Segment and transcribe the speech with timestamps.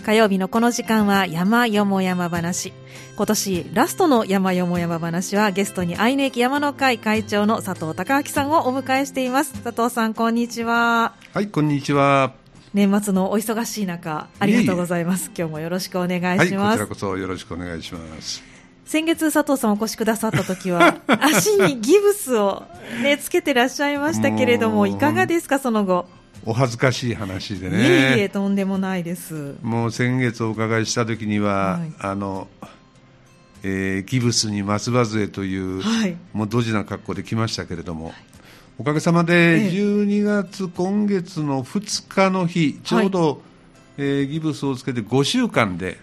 [0.00, 2.72] 火曜日のこの時間は山よも山話。
[3.16, 9.52] 今年ラストの山よも山話はゲストに愛媛駅山の会会長の佐藤孝明さんをお迎えしています。
[9.62, 11.14] 佐藤さんこんにちは。
[11.34, 12.32] はいこんにちは。
[12.72, 15.30] 年末のお忙しい中ありがとうございます。
[15.36, 18.42] 今日もよろしくお願いします、はい、こちらこそよろしくお願いします。
[18.86, 22.64] 先月佐藤さんお越しくださった時は 足にギブスを
[23.02, 26.06] ねつけてらっしゃいましたけれどもいかがですかその後
[26.44, 27.78] お恥ずかしい話でね。
[27.78, 29.56] いえいえとんでもないです。
[29.62, 32.48] もう先月お伺いした時には、はい、あの
[33.62, 38.14] えー、ギブスに松葉杖という、はい、もうドジな格好で来ましたけれども、はい、
[38.78, 43.42] おかげさまで12月、今月の2日の日、ちょうど、
[43.98, 45.98] えー、ギブスをつけて5週間で、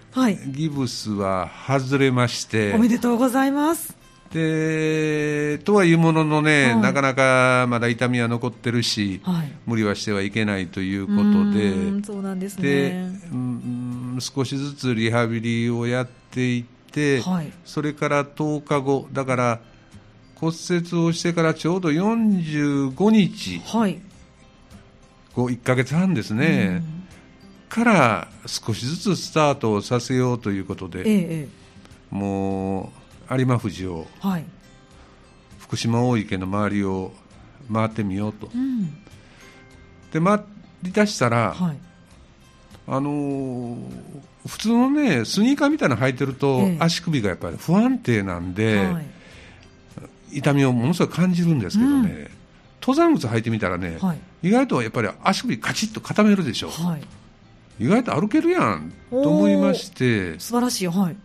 [0.48, 3.97] ギブスは外れましておめでとうございます
[4.32, 12.04] でとはいうもののね、はい、なかなかまだ痛みは残ってるし、はい、無理はしてはいけないということで。
[12.04, 12.92] そうなんです、ね、で
[13.32, 19.60] うん少しずつリハビリをやっていって、はい、それから10日後だから
[20.36, 24.00] 骨折をしてからちょうど45日、はい、
[25.36, 26.84] 1か月半ですね、
[27.70, 31.48] から少しずつスタートをさせようということで、ええ、
[32.12, 34.46] もう有馬富士を、はい、
[35.60, 37.12] 福島大池の周りを
[37.72, 38.86] 回ってみようと、うん、
[40.12, 40.42] で回
[40.84, 41.78] りだしたら、はい、
[42.88, 43.78] あのー、
[44.48, 49.02] 普通のねスニーカーみたいなの履いてると、ええ、足首がやっぱり不安定なんで、は
[50.32, 52.30] い、痛みをものすごく感じるんですけどね、うん、
[52.82, 53.98] 登山靴履いてみたらね、
[54.42, 56.70] 意外とやっぱり足首カチッと固めるでしょ、
[57.80, 61.18] 意外と歩けるやんと思いまして素晴らしいはい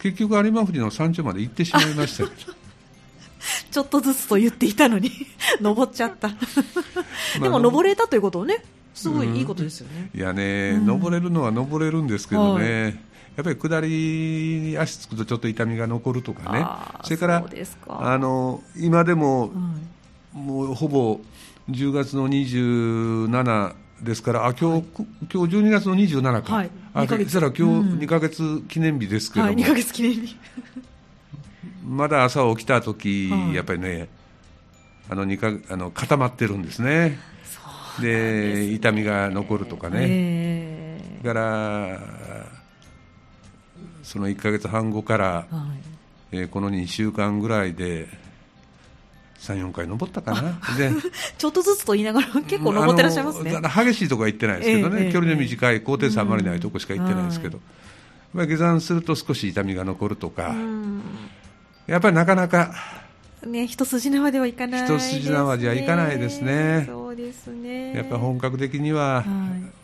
[0.00, 2.28] 結局有馬富士の山頂まで行ってしまいました
[3.70, 5.10] ちょっとずつと言っていたのに
[5.60, 6.30] 登っちゃった。
[7.40, 12.94] でも登れたということをねすごいいいことですよね、うん、いやね、うん、登れるのは登れるんですけどね、はい、
[13.36, 13.88] やっぱり下り
[14.60, 16.66] に足つくとちょっと痛みが残るとかね。
[17.04, 17.44] それから
[17.88, 19.52] あの今でも、
[20.32, 21.20] もうほぼ
[21.70, 24.84] 10月の27ですから、あ今日、はい、
[25.32, 27.62] 今日12月の27日、はい、あそしたら今日
[28.04, 30.36] 2か月記念日ですけども、はい、2ヶ月記念日。
[31.86, 34.08] まだ朝起きた時、はい、やっぱりね、
[35.08, 37.18] あのかあの固まってるんですね。
[38.00, 42.00] で、ね、痛みが残るとかね、えー、だから
[44.02, 45.46] その1か月半後から、は
[46.32, 48.08] い、えー、この2週間ぐらいで
[49.40, 50.90] 34回登ったかなで
[51.38, 57.58] ちょっとずつと言いながら 結構登ってらっしゃいますね激しいとこは行ってないですけどね、えー、距離の短い高低差あまりないとこしか行ってないですけど、
[58.34, 60.54] うん、下山すると少し痛みが残るとか、
[61.86, 62.74] やっぱりなかなか
[63.46, 66.84] ね、一筋縄ではいかない、ね、一筋縄じゃいかないですね。
[66.86, 67.94] そうですね。
[67.94, 69.24] やっぱ本格的には、は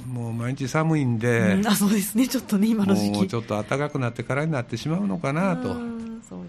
[0.04, 2.28] い、もう毎日寒いんで、うん、あ、そうですね。
[2.28, 3.18] ちょっとね、今の時期。
[3.18, 5.74] もうちょっと暖かくなってからになってしまうのかなと。
[6.28, 6.40] そう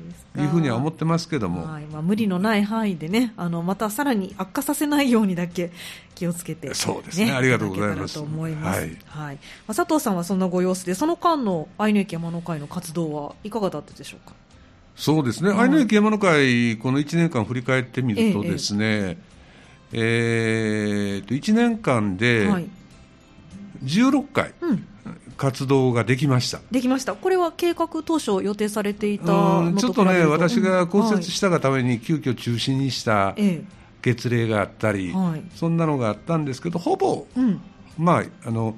[0.41, 5.71] いうふうには思ってますけども、はい、まあ、無理のない範囲でねあのまたさらに悪化させないようにだけ
[6.15, 7.31] 気をつけて、ね、そうですね。
[7.31, 8.15] ありがとうございます。
[8.15, 14.35] と思います、はい、はい、まあ、佐藤さんはそんなご様子でその間のアイヌ駅山の会の活動はいかがだったでしょうか？
[14.97, 19.17] そうですね、アイヌ駅山の会、この1年間振り返ってみるとですね、ええ
[19.93, 22.49] えー、と1年間で
[23.83, 24.53] 16回、
[25.37, 33.35] 活動ができました、できました、これは計画当初予定されていたちょっとね、私が骨折したがために急遽中止にした
[34.01, 37.61] 月齢があったり、はい、そんなのがあったんですけど、ほぼ、うん、
[37.97, 38.75] まああの、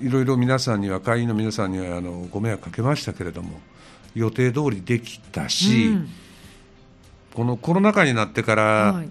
[0.00, 3.60] いろいろ皆さんには、会員の皆さんにはあのご迷惑かけましたけれども。
[4.14, 6.08] 予定通りできたし、うん、
[7.34, 8.62] このコロナ禍になってから、
[8.92, 9.10] はい、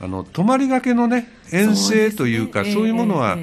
[0.00, 3.36] あの泊まりがけのね遠征というかそう、ね,、いうものは、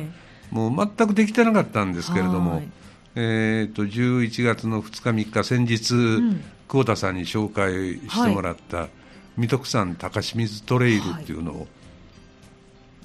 [0.51, 2.69] もう全くできてなかったんですけれども、はい、
[3.15, 8.89] えーと、11月の2日、3日、先日、うん、久保田さんに紹介してもらった、はい、
[9.37, 11.67] 三徳山高清水トレイルっていうのを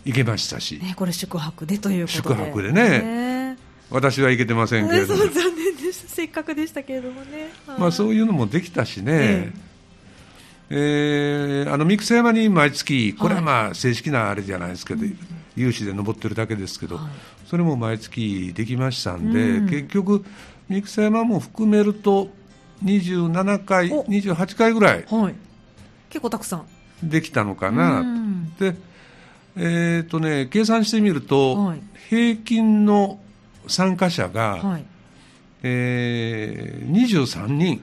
[0.05, 2.35] 行けましたし、ね、これ宿泊でということで。
[2.35, 3.57] 宿泊でね、
[3.91, 9.75] 私は行けてませんけれども、 残念でしたせっかくでしたけれどもね、まあ、そういうのもできたしね、ええ。
[10.71, 15.15] えー、あの三草山に毎月、これはまあ正式なあれじゃないですけど、はい、
[15.57, 17.05] 有志で登ってるだけですけど、はい、
[17.47, 20.25] それも毎月できましたんで、うん、結局、
[20.69, 22.29] 三草山も含めると、
[22.85, 25.35] 27回、28回ぐらい、はい、
[26.11, 26.67] 結構たくさん。
[27.03, 28.77] できたのかな、うん、で、
[29.57, 31.75] えーとね、計算してみると、
[32.09, 33.21] 平均の
[33.67, 34.85] 参加者が、はい、
[35.63, 37.83] えー、23人。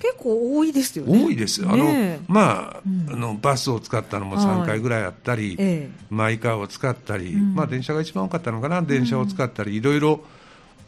[0.00, 1.24] 結構多いですよね。
[1.24, 1.70] 多いですよ。
[1.70, 1.86] あの、
[2.28, 10.20] まあ、うん、あの、バスを使ったのも3回ぐらいあったり、はい、マイカーを使ったり、うん、まあ、電車が一番多かったのかな、電車を使ったり、いろいろ、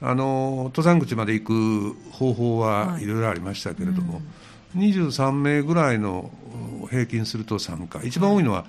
[0.02, 3.06] あの登山口まで行く方法はい。
[3.06, 4.22] ろいろありましたけれども、はい
[4.76, 6.30] うん、23名ぐらいの
[6.88, 8.64] 平均すると参加一番多いのは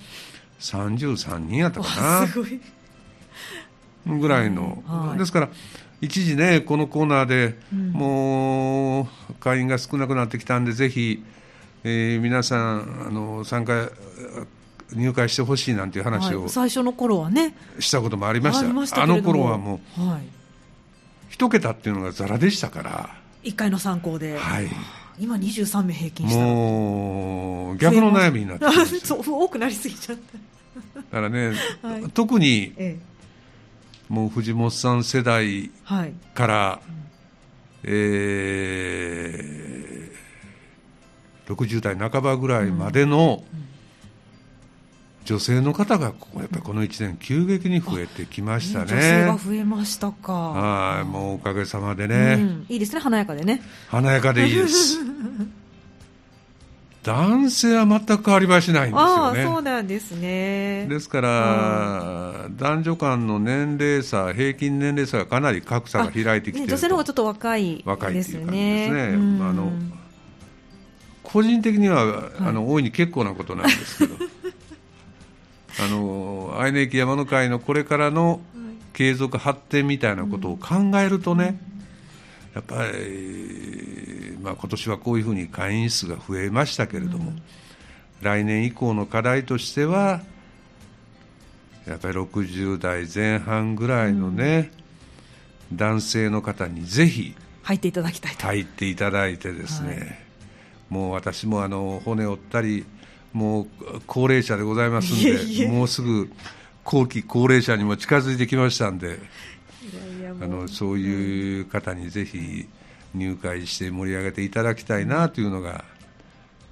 [0.60, 2.28] 33人やったか
[4.06, 5.50] な、ぐらいの、はい、ですから
[6.02, 11.24] 一時ねこのコーナーで、もう会員が少なくなってきたんでぜひ、
[11.84, 13.90] えー、皆さんあの参加
[14.94, 17.56] 入会してほしいなんていう話を、はい、最初の頃はね。
[17.80, 18.60] したこともありまし
[18.92, 19.04] た。
[19.04, 20.22] あの頃はもう、はい、
[21.30, 23.16] 一桁っていうのがざらでしたから。
[23.44, 24.70] 1回の参考で、はい、
[25.20, 26.40] 今23名平均した。
[26.40, 28.66] もう逆の悩みになって
[29.04, 30.38] そう多くなりすぎちゃった。
[31.00, 33.00] だからね、 はい、特に、ええ、
[34.12, 35.72] もう藤本さん世代
[36.34, 43.46] から、はいうん、えー、60代半ばぐらいまでの、
[45.24, 46.14] 女性の方がやっ
[46.50, 48.86] ぱりこの1年急激に増えてきましたね。
[48.86, 50.34] 女性が増えましたか。
[50.34, 53.62] はい、もうおかげさまでね、うん、いいですね、華やかでね。
[53.88, 54.98] 華やかでいいです。
[57.04, 59.44] 男性は全く変わりはしないんですよね。
[59.44, 60.86] そうなんですね。
[60.88, 69.14] ですから、男女間の年齢差、平均年齢差がかなり格差が開いてきてる、ね、女性の方がちょっと若い若いっていう感じですね。
[69.16, 69.18] あ
[69.54, 69.72] の
[71.24, 74.16] 個人的には、はい、あの大いに結構なことなんですけど。
[75.80, 78.42] あの愛媛駅山の会のこれからの
[78.94, 81.60] 継続発展みたいなことを考えるとね、
[82.54, 87.32] やっぱり、まあ、今年はこういうふうに会員数が増えましたけれども、
[88.22, 90.22] 来年以降の課題としては、
[91.88, 94.72] やっぱり60代前半ぐらいのね、
[95.72, 97.34] うん、男性の方にぜひ
[97.64, 98.44] 入っていただきたいと。
[98.44, 100.18] 入っていただいてですね、はい、
[100.90, 102.86] もう私もあの骨折ったり
[103.34, 103.68] もう
[104.06, 106.32] 高齢者でございますんで、もうすぐ
[106.84, 109.20] 後期高齢者にも近づいてきましたんで、
[110.42, 112.68] あのそういう方にぜひ
[113.14, 115.84] 入会して盛り上げていただきたいなというのが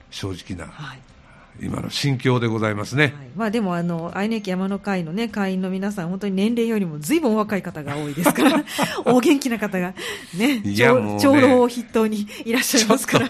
[0.10, 1.00] 正直な、はい、
[1.62, 8.63] 今の心境でございますね、はい、まあ、でもあの、愛媛山の会の、ね、会員の皆さん、本当に年齢よりもずいぶん若い方が多いですから、
[9.06, 9.94] お元気な方が
[10.36, 13.30] ね、いやもうね長老を筆頭にいらっしゃいますから。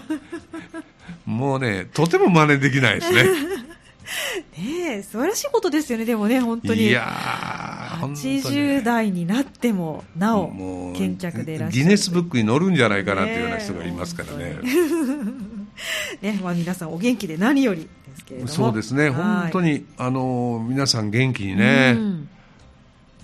[1.26, 3.24] もうね、とても真似できないですね。
[4.58, 6.88] ねえ、素晴らしいことですよね、でもね、本当に。
[6.88, 7.69] いや
[8.00, 11.84] 80代になっても、なお、健脚でいらっしゃる。
[11.84, 14.58] ギネスブックに載るんじゃないかなっていうような人がいますからね。
[16.20, 18.52] ね、まあ皆さんお元気で何よりですけれども。
[18.52, 21.96] そうですね、本当に、あの、皆さん元気にね、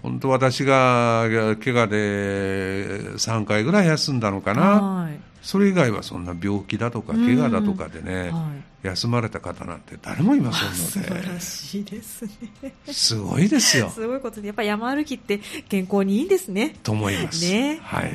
[0.03, 1.27] 本当私が
[1.63, 4.63] 怪我で3回ぐらい休んだのかな。
[4.63, 8.51] はいそれ以外はそんな病気だとか怪我だとかでね、は
[8.83, 10.79] い、休まれた方なんて誰もいませんので。
[10.79, 12.75] 素晴らしいですね。
[12.87, 13.91] すごいですよ。
[13.91, 16.77] すごいことでやっぱり山歩きって健康にいいんですね。
[16.83, 17.45] と思います。
[17.49, 17.79] ね。
[17.83, 18.13] はい。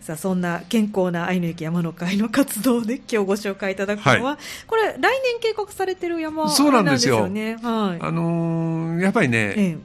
[0.00, 5.10] さあそんな健康な愛の駅山の会の活動で今日ご紹介いただくのは、はい、これ来年
[5.40, 9.78] 計画されてる山そうなんですよね、はい、あのー、やっぱりね、ええ、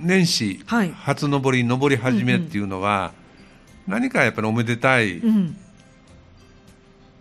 [0.00, 3.12] 年始、はい、初登り登り始めっていうのは、
[3.86, 5.56] うんうん、何かやっぱりおめでたい、うん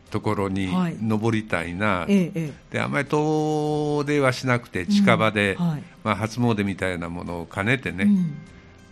[0.09, 0.69] ところに
[1.01, 2.31] 登りたいな、はい、
[2.71, 8.37] であんまり遠出はしなくて近場で、うんはい、まあ、初詣みたいなものを兼ねてね、うん、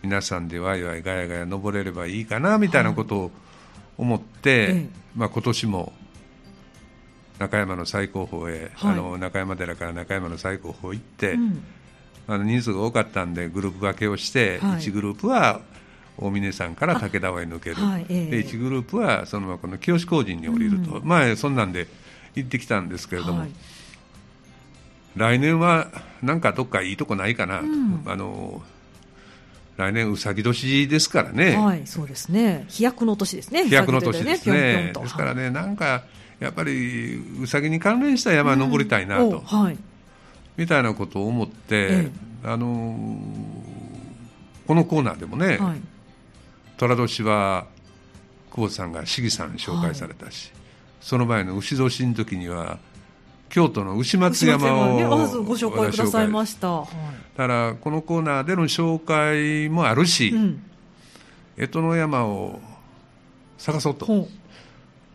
[0.04, 3.32] 皆さんでわいわいがやがや登れればいいかなみたいなことを
[3.98, 5.94] 思って、はい、まあ、今年も
[7.40, 11.64] 中山の最高峰へ、あの中山寺から中山の最高峰行って、うん、
[12.28, 15.62] あの人数が多かったんでグループ分けをして、1グループは
[16.18, 21.88] 大峰山から武田湾へ抜ける、はいえー、で1グループはそのままこの清志工人に降りると、うん、まあそんなんで
[22.36, 23.50] 行ってきたんですけれども、はい、
[25.16, 25.88] 来年は
[26.22, 28.64] なんかどっかいいとこないかな、うん、あの
[29.78, 32.66] 来年うさぎ年ですからね、はい、そうですね。
[32.70, 33.66] 飛躍の年ですね。
[33.66, 34.94] 飛躍の年ですね。
[34.96, 36.06] ですからねなんか
[36.40, 39.78] やっぱりうさぎに関連した山登りたいなと、うんはい、
[40.56, 42.12] みたいなことを思って、ええ、
[42.46, 43.20] あの
[44.66, 45.95] このコーナーでもね、はい
[46.78, 47.68] 寅年は
[48.52, 50.62] 久保さんが市議さん紹介されたし、はい、
[51.02, 52.78] その前の牛年の時には
[53.50, 56.88] 京都の牛松山を、ね、ご紹介くださいました、だ
[57.38, 60.64] からこのコーナーでの紹介もあるし、うん、
[61.58, 62.60] 江戸の山を
[63.58, 64.28] 探そうと。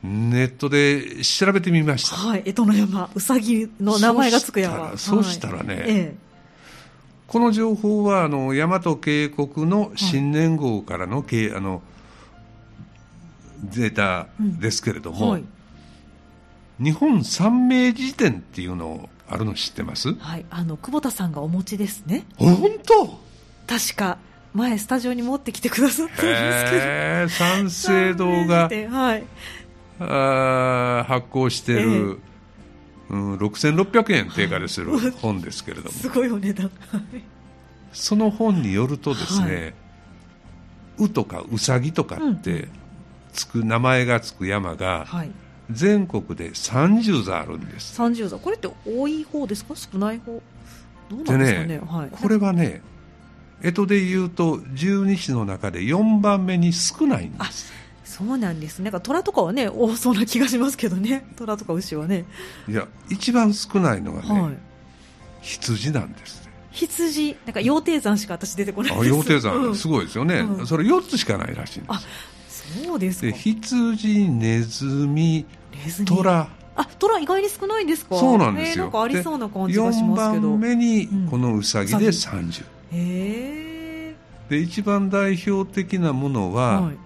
[0.02, 2.16] ネットで調べてみました。
[2.16, 4.96] はい、江戸の山、うさぎの名前がつく山。
[4.96, 5.84] そうしたらね、はい。
[5.86, 6.14] ええ、
[7.30, 11.80] この情報はあの大和渓谷の新年号からの,、はい、あの
[13.62, 15.44] データですけれども、うんはい、
[16.80, 20.12] 日本三名辞典っていうのあるの知ってます？
[20.14, 20.44] はい。
[20.50, 22.26] あの久保田さんがお持ちですね。
[22.36, 23.20] 本当？
[23.68, 24.18] 確か
[24.52, 26.34] 前スタジオに持ってきてくださったんですけど、
[26.82, 29.24] え三省堂が、はい、
[30.00, 32.18] あ発行している、えー、
[33.10, 36.70] うん、6600円定価でする本ですけれども、すごいお値段、
[37.92, 39.74] その本によるとですね、
[40.98, 42.68] はい、うとかうさぎとかって
[43.32, 45.30] つく、名前がつく山が、はい。
[45.72, 48.00] 全国で30座あるんです。
[48.02, 48.38] 30座。
[48.38, 49.76] これって多い方ですか？
[49.76, 50.42] 少ない方？
[51.08, 52.82] どうなんですかね、ねはい、これはね
[53.62, 57.72] 干支でいうと十二支の中で4番目に少ないんです
[58.10, 61.24] そうなんですなんか虎とかはね多そうな気がしますけどね。
[61.36, 62.24] 虎とか牛はね。
[62.68, 64.58] いや一番少ないのがね、はい、
[65.42, 67.36] 羊なんです羊。
[67.46, 69.04] なんか羊蹄山しか私出てこないです。
[69.04, 71.88] 羊蹄山、すごいですよね、うん、それ4つしかないらしいんで
[72.48, 72.84] す。
[72.84, 73.36] そうですか。
[73.36, 75.46] 羊ネズミ
[76.04, 76.48] 虎。
[76.76, 78.16] あ虎意外に少ないんですか？
[78.16, 80.48] そうなんですよ、えー、なんかありそうな感じがしますけど。
[80.48, 84.16] 4番目にこのうさぎで30、うん、へえ
[84.48, 86.96] で一番代表的なものは、はい、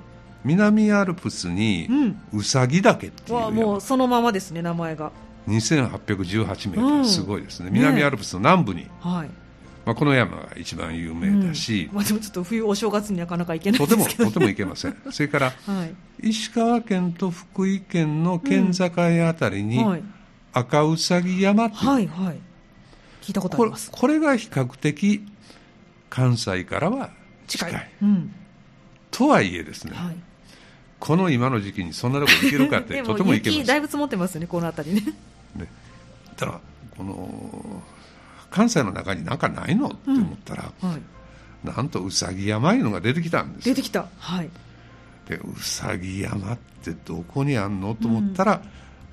[0.45, 1.89] 南アルプスに
[2.33, 5.11] うさぎ岳っていう、うん、もうそのままですね名前が。
[5.49, 9.31] 2818メートル、すごいですね、南アルプスの南部に、はい。
[9.85, 14.97] まあ、この山が一番有名だし、うん、まあ、でもちょっと冬お正月になかなか行けないとてもとても行けません。
[15.11, 15.85] それから、は
[16.23, 19.85] い、石川県と福井県の県境あたりに、
[20.53, 22.39] 赤うさぎ山っていう、はいはい、
[23.21, 23.91] 聞いたことあります。
[23.91, 25.27] これが比較的
[26.09, 27.11] 関西からは
[27.47, 27.71] 近い。
[27.71, 28.33] 近い、うん、
[29.11, 30.17] とはいえですね、はい、
[31.01, 33.65] この今の時期にそんなとこ行けるかって とても行けます。
[33.67, 35.13] だいぶ積もってますねこの辺りね。
[35.57, 35.69] ね。
[36.37, 36.61] ただ
[36.97, 37.83] この
[38.51, 39.89] 関西の中になんかないの？
[39.89, 41.01] って思ったら、うんはい、
[41.65, 44.07] なんとうさぎ山いうのが出てきたんです出てきた。
[44.19, 44.51] はい。
[45.29, 47.95] でうさぎ山ってどこにあんの？
[47.95, 48.63] と思ったら、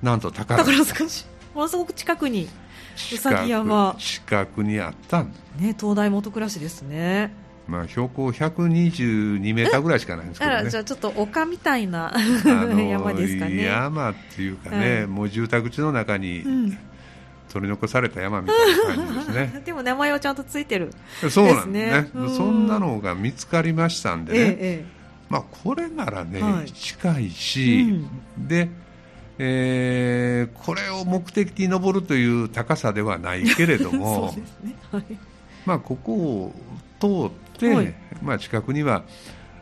[0.02, 1.08] うん、なんと宝塚。
[1.08, 1.26] 市。
[1.54, 2.48] ものすごく近くに
[3.12, 3.94] うさぎ山。
[3.98, 7.34] 近くにあったんね東大元暮らしですね
[7.66, 12.12] まあ、標高122メーターぐらいしかないんですけど、ね、じゃあちょっと丘みたいな
[12.76, 13.62] 山ですかね。
[13.62, 16.44] 山っていうかね、はい、もう住宅地の中に
[17.52, 19.62] 取り残された山みたいな感じですね。
[19.64, 20.90] でも名前はちゃんとついてる、
[21.30, 24.84] そうなんですね、そんなのが見つかりましたんでね、ええ、
[25.28, 28.02] まあ、これならね、はい、近いし、
[28.38, 28.68] うん、で、
[29.38, 34.74] えー、これを目的に登るという高さではないけれども ね。
[34.90, 35.04] はい、
[35.64, 36.54] まあ、ここを
[37.00, 39.04] 通って、はい、まあ、近くには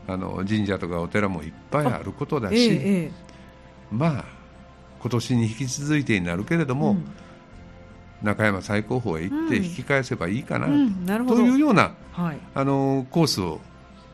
[0.06, 3.10] あの神社とかお寺もいっぱいあることだし、え、
[3.90, 4.24] まあ
[5.00, 7.04] 今年に引き続いてになるけれども、うん。
[8.22, 10.66] 中山最高峰へ行って引き返せばいいかな、
[11.26, 13.60] というような、はい、あのコースを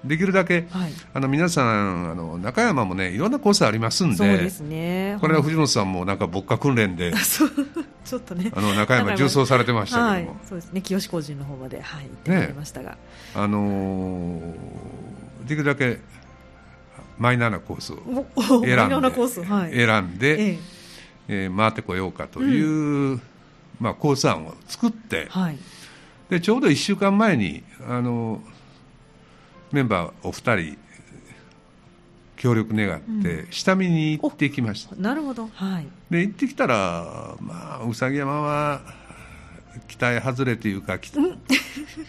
[0.04, 5.18] できるだけ、はい、あの皆さんあの中山もねいろんなコースありますんでそうですね。
[5.20, 7.12] これは藤本さんもなんか牧歌訓練で
[8.04, 8.52] ちょっとね。
[8.54, 10.80] あの中山重走されてましたけども、はい、そうですね。
[10.80, 12.96] 清志工事の方まで、はい、行ってまいりましたが、ね、
[13.34, 15.98] あのー、できるだけ
[17.18, 17.96] マイナーなコースを
[18.64, 18.94] 選んで
[19.44, 20.58] はい、選んで、ええ。
[21.28, 23.22] えー、回ってこようかという、うん。
[23.80, 25.58] まあ、コース案を作って、はい、
[26.30, 28.40] でちょうど1週間前にあの
[29.72, 30.78] メンバーお二人
[32.36, 38.82] 協力願って下見に行ってきました、うん、なるほど、はい、で行ってきたら、まあ、うさぎ山は
[39.88, 41.40] 期待外れというか、うん、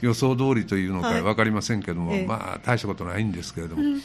[0.01, 4.01] 予想通りというのか分かりませんけども、はい、まあ、大したことないんですけれども、うん、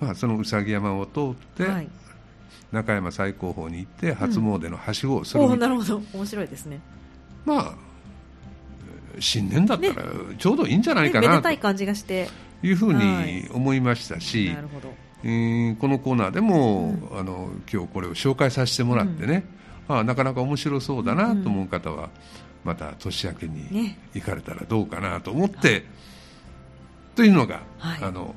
[0.00, 1.88] まあ、そのうさぎ山を通って、はい、
[2.72, 6.02] 中山最高峰に行って初詣のはしごをする、うん、なるほど。
[6.12, 6.80] 面白いですね。
[7.44, 7.74] まあ
[9.20, 10.04] 新年だったら
[10.38, 12.28] ちょうどいいんじゃないかな、ね、たい感じがして
[12.62, 14.92] いうふうに思いましたし、なるほど。
[15.24, 19.44] えー、このコーナーでも、うん、あの今日これを紹介させてもらってね、
[19.88, 22.10] うん、あなかなか面白そうだなと思う方は、
[22.64, 25.84] また年明けに行かれたらどうかなと思って、ね、
[27.16, 28.34] というのが、はい、あの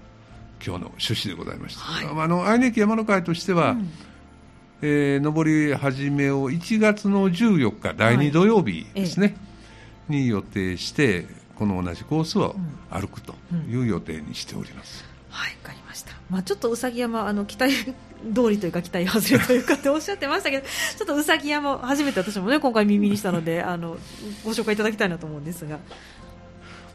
[0.66, 1.82] 今日の趣旨でございました。
[1.82, 3.90] はい、あの愛媛県山の会としては、うん。
[4.84, 9.38] えー、上り始めを1月の14日第2土曜日ですね、はいえ
[10.10, 11.28] え、に予定して
[11.62, 12.56] この同じコースを
[12.90, 13.36] 歩くと
[13.70, 15.06] いう予定にしております。
[15.06, 15.30] うん。
[15.30, 17.94] うん、はいわかりました、まあ、ちょっとうさぎ山あの期待通
[18.50, 20.66] りというか期待外れというかっておっしゃってましたけど
[20.98, 23.96] ちょっとうさぎ山初めて私もね今回耳にしたので あの
[24.44, 25.78] ご紹介いただきたいなと思うんですが。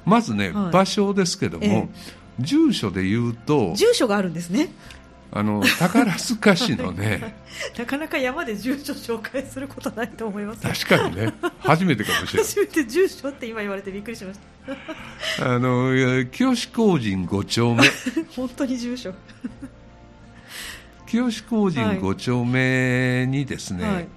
[0.04, 1.88] まずね、はい、場所ですけども、え、
[2.40, 4.68] 住所で言うと住所があるんですね
[5.33, 7.35] あの宝塚市のね
[7.76, 10.62] なかなか山で住所紹介することないと思います。
[10.62, 12.49] 確かにね初めてかもしれない。
[12.49, 14.40] 初めて住所って今言われてびっくりしまし
[15.38, 15.45] た。
[15.54, 17.83] あの清志工人5丁目。
[18.35, 19.12] 本当に住所。
[21.06, 23.95] 清志工人5丁目にですね、はい。
[23.95, 24.09] はい、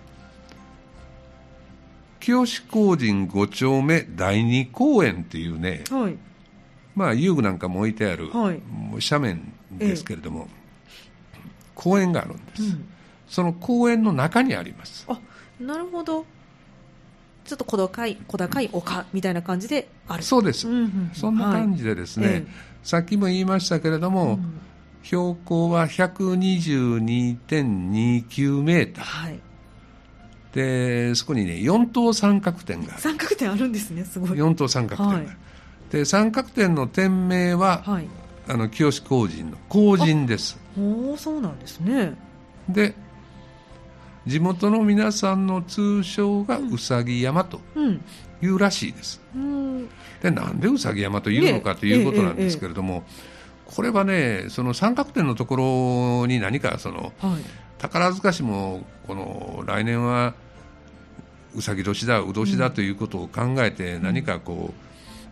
[2.19, 6.17] 清志工人5丁目第2公園っていうね、はい。
[6.95, 8.61] まあ、遊具なんかも置いてある、はい、
[9.09, 10.58] 斜面ですけれども、ええ、
[11.79, 12.85] 公園があるんです、うん、
[13.29, 15.05] その公園の中にあります。
[15.07, 15.17] あ
[15.61, 16.25] なるほど。
[17.45, 20.23] ちょっと小高い小高い丘みたいな感じである。
[20.23, 22.45] そうです、うんうんうん、そんな感じでですね、はい、
[22.83, 24.59] さっきも言いましたけれども、うん、
[25.03, 29.39] 標高は122.29メーター、はい、
[30.53, 34.31] でそこにね4等三角点が三角点あるんですねすごい。
[34.31, 35.27] 4等三角点が、はい、
[35.91, 38.09] で三角点の店名は、はい、
[38.49, 40.59] あの清志工人の工人です。
[40.77, 42.15] おおそうなんですね。
[42.67, 42.95] で
[44.25, 47.61] 地元の皆さんの通称がうさぎ山と
[48.41, 49.89] いうらしいです、うん、
[50.21, 53.03] でなんでうさぎ山というのかということなんですけれども、
[53.65, 57.41] これはねその三角点のところに何かその、はい、
[57.77, 60.33] 宝塚市もこの来年は
[61.55, 64.88] うさぎ年だう年だということを考えて何かこう、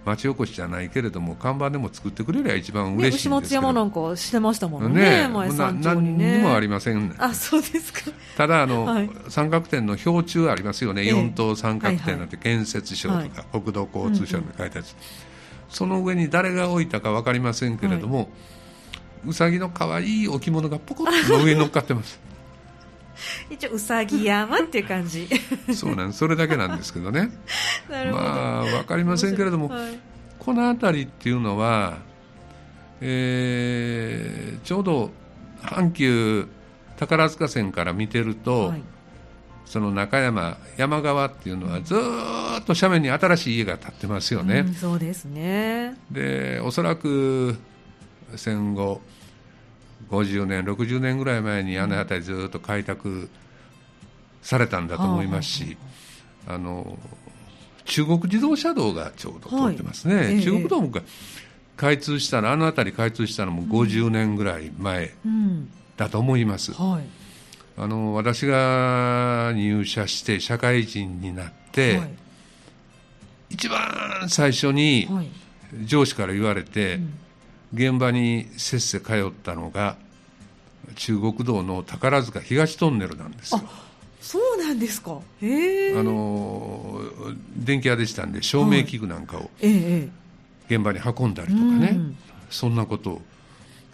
[0.07, 6.25] 町おこしじゃないけれども看板でも作ってくれりゃ一番嬉しいんですけど、ね、牛松山なんかしてましたもんねね前山頂にね。
[6.25, 8.11] 何にもありませんあそうですか。
[8.37, 13.29] ただあの、はい、三角点の標柱ありますよね、えー、4等三角点なんて建設省とか、はい。
[13.29, 15.03] はい、国土交通省に書いたやつ、うんうん、
[15.69, 18.27] その上に誰が置いたか分かりませんけれども、はい、
[19.27, 22.26] うさぎの可愛い置物がポコッと上に乗っかってます
[23.49, 25.27] 一応うさぎ山っていう感じ。
[25.73, 27.31] そうなんそれだけなんですけどね。
[27.89, 29.99] まあ分かりませんけれども、はい、
[30.39, 31.97] この辺りっていうのは、
[33.01, 35.11] えー、ちょうど
[35.61, 36.47] 阪急
[36.97, 38.83] 宝塚線から見てると、はい、
[39.65, 45.95] その中山山側っていうのはずっと斜面に新しい家が建ってますよね、うん、そうですね。
[46.11, 47.57] でおそらく
[48.35, 49.01] 戦後
[50.09, 53.29] 50年60年ぐらい前にあの辺りずっと開拓
[54.41, 55.77] されたんだと思いますし、
[56.47, 56.97] あの
[57.85, 60.91] 中国自動車道がちょうど通ってますね、はい、中国道も
[61.75, 65.11] 開通したのあの辺り開通したのも50年ぐらい前
[65.95, 67.03] だと思います、うんはい、
[67.77, 72.09] あの私が入社して社会人になって、はい、
[73.51, 75.07] 一番最初に
[75.85, 77.13] 上司から言われて、うん
[77.73, 79.97] 現場にせっせ通ったのが
[80.95, 83.61] 中国道の宝塚東トンネルなんですよ。
[84.21, 85.19] そうなんですか。
[85.41, 87.01] へあの
[87.55, 89.49] 電気屋でしたんで照明器具なんかを
[90.69, 91.97] 現場に運んだりとかね、はい、
[92.49, 93.21] そんなことを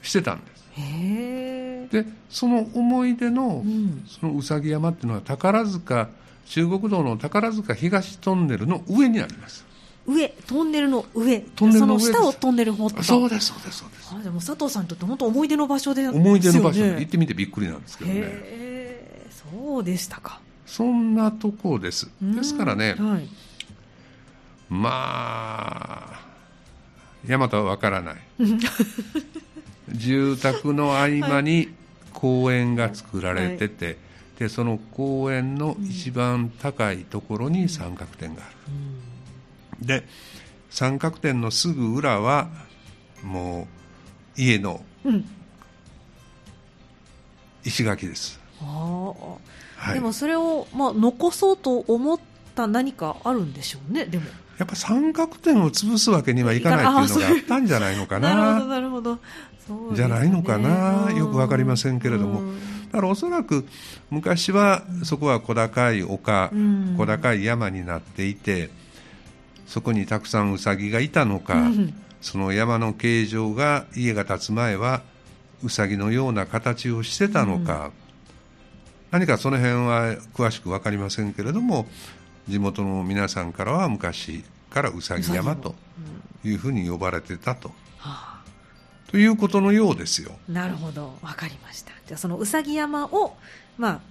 [0.01, 0.63] してたんです。
[0.75, 6.09] へでその思い出の、うん、そのうさぎ山っていうのは宝塚
[6.45, 9.65] 中国道の宝塚東トンネルの上にあります
[10.05, 11.39] 上トンネルの上。
[11.39, 13.03] トンネルの上その下をトンネル掘った。
[13.03, 14.15] そうですそうですそうです。
[14.15, 16.81] あでも佐藤さんにとって本当思い出の場所で、ね、思い出の場所。
[16.81, 18.19] で行ってみてびっくりなんですけどね。
[18.21, 20.41] へそうでしたか。
[20.65, 22.09] そんなとこです。
[22.21, 23.29] ですからね、はい、
[24.69, 24.89] ま
[26.13, 26.19] あ
[27.25, 28.15] 大和はわからない。
[29.89, 31.69] 住宅の合間に
[32.13, 33.95] 公園が作られてて、はい、
[34.39, 38.92] でその公園の一番高いところに三角点がある、うん
[39.85, 40.03] で
[40.69, 42.49] 三角点のすぐ裏は
[43.23, 43.67] も
[44.37, 44.83] う家の
[47.63, 52.19] 石垣です、はい、でもそれを、まあ、残そうと思っ
[52.55, 54.25] た何かあるんでしょうねでも。
[54.57, 58.35] やっぱ三角点を潰すわけにはいかないっていうのがあったんじゃないのかな。
[58.35, 59.21] なるほどなるほど、ね、
[59.95, 61.11] じゃないのかな。
[61.11, 62.53] よくわかりませんけれども。
[62.91, 63.67] だからおそらく
[64.11, 66.51] 昔はそこは小高い丘
[66.97, 68.69] 小高い山になっていて
[69.67, 75.01] そこにたくさんウサギがいたのか、うん、その山の形状が家が建つ前は
[75.63, 77.91] ウサギのような形をしてたのか、うん、
[79.11, 81.87] 何かその辺は詳しく分かりませんけれども
[82.47, 85.75] 地元の皆さんからは昔からうさぎ山と
[86.43, 87.71] いうふうに呼ばれてたと。
[89.07, 90.31] ということのようですよ。
[90.49, 91.91] なるほど、わかりました。
[92.07, 93.37] じゃあそのうさぎ山を、
[93.77, 94.01] ま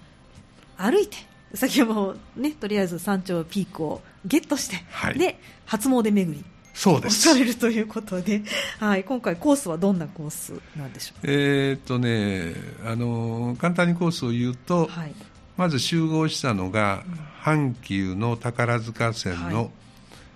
[0.79, 1.17] あ、歩いて
[1.53, 6.45] うさぎ山をねとりあえず山頂ピークをゲットして、はい、で初詣巡り。
[6.75, 7.21] そうです。
[7.21, 8.43] されるということで、
[8.81, 11.27] はい、今回コースはどんなコースなんでしょう？
[11.31, 12.55] えー、っとね
[12.87, 15.13] あの簡単にコースを言うと、はい、
[15.59, 17.05] まず集合したのが、
[17.43, 19.71] 阪急の宝塚線の、はい、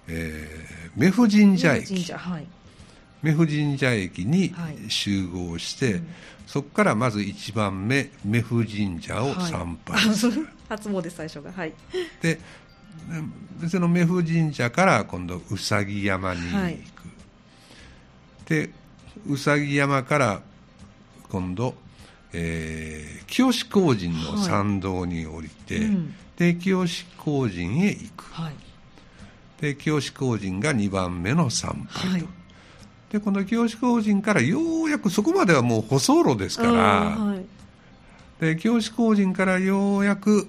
[0.08, 2.04] えー、目布神社駅。
[3.22, 4.54] 目布神社駅に
[4.88, 6.08] 集合して、はいうん、
[6.46, 11.72] そこからまず1番目目布神社を参拝する、 初詣最初がはい。
[12.20, 12.38] で
[13.60, 16.78] 別の目布神社から今度うさぎ山に行く、はい、
[18.46, 18.70] で
[19.28, 20.40] うさぎ山から
[21.28, 21.74] 今度、
[22.32, 25.84] えー、清志工人の参道に降りて、はい。
[25.84, 28.54] うん、で清志工人へ行く、はい、
[29.60, 32.28] で清志工人が2番目の参拝と、
[33.10, 37.44] でこの清志工人からようやくそこまではもう舗装路ですから、はい、
[38.40, 40.48] で清志工人からようやく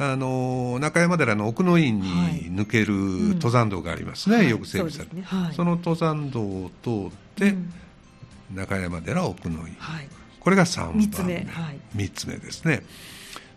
[0.00, 2.08] あの中山寺の奥の院に
[2.52, 2.94] 抜ける
[3.34, 5.22] 登山道がありますね、はい、よく整備されて、そ、ね。
[5.24, 10.08] はい、その登山道を通って、うん、中山寺奥の院、はい、
[10.38, 12.84] これが3番目 ,3 つ目,、はい、3つ目ですね。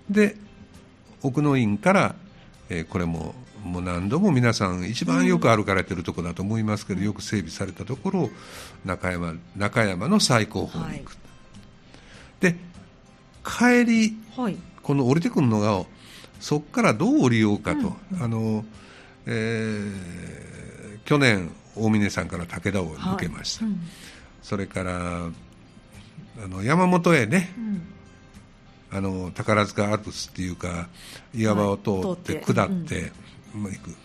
[0.09, 0.35] で
[1.21, 2.15] 奥の院から、
[2.69, 8.29] えー、これももう何度も皆さん一番よく歩かれてるところだと思いますけど、うん、よく整備されたところ
[8.83, 11.17] 中山中山の最高峰に行く、
[12.39, 12.55] で
[13.45, 14.17] 帰り、
[14.81, 15.85] この降りてくるのが
[16.41, 18.65] そこからどう降りようかと、うん、あの
[19.27, 23.81] えー、去年大峰さんから武田を抜けました、はいうん、
[24.41, 25.27] それから
[26.43, 27.81] あの山本へね、うん、
[28.97, 30.89] あの宝塚アルプスっていうか
[31.35, 33.11] 岩場を通って下って、
[33.53, 33.95] 行く。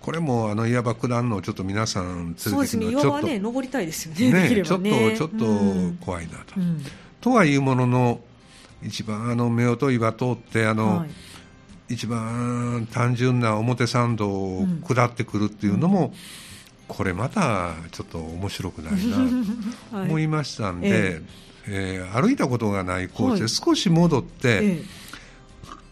[0.00, 4.48] これもあの岩場下るのをちょっと皆さん連れてくるのはちょっと、ね、ね登りたいですよね。
[4.54, 6.54] ねちょっとちょっと怖いなと、
[7.20, 8.20] とはいうものの
[8.82, 16.12] 一番あの夫婦岩通ってあの、はい、一番単純な表参道を下ってくるっていうのも、うん、
[16.88, 19.16] これまたちょっと面白くないな
[19.90, 21.22] と 思いましたんで、はい、え。
[21.68, 24.82] えー、歩いたことがないコースで少し戻って、はいえ。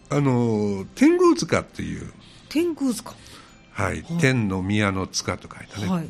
[0.09, 2.13] あの天狗塚っていう
[2.47, 3.13] 天狗塚。
[3.71, 6.09] はい、天の宮の塚と書いたね、はい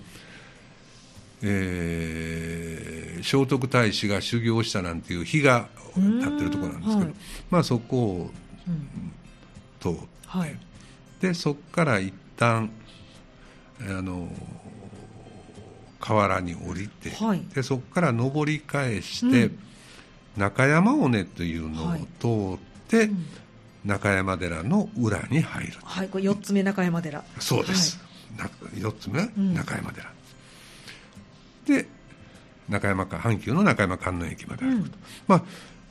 [1.45, 7.13] えー、聖徳太子が修行したなんていう日が立ってるところなんですけど、はい、
[7.49, 8.31] まあ、そこを、
[8.67, 9.11] うん、
[9.79, 10.55] 通って、はい、
[11.21, 12.69] でそこから一旦
[13.81, 14.27] あの
[15.99, 19.59] 河原に降りて、はい、でそこから登り返して、うん、
[20.37, 23.25] 中山尾根というのを通って、うん。
[23.85, 27.23] 中山寺の裏に入るはいこれ4つ目中山寺。
[27.39, 27.99] そうです、
[28.37, 30.14] はい、4つ目、中山寺
[31.65, 31.87] で
[32.69, 35.43] 中山か阪急の中山観音駅まで歩くと、うん、まあ